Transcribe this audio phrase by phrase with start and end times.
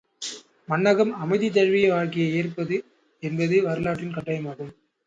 [0.69, 2.77] மண்ணகம் அமைதி தழுவிய வாழ்க்கையை ஏற்பது
[3.23, 4.73] என்பது வரலாற்றின் கட்டாயமாகும்.